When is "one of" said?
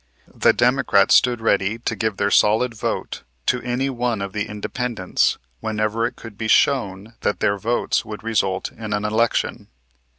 3.87-4.33